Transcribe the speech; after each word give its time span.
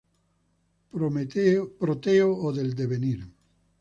Proteo 1.79 2.29
o 2.35 2.49
del 2.57 2.69
devenir". 2.81 3.19